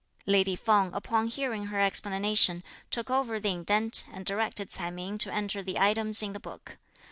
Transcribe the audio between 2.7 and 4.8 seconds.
took over the indent, and directed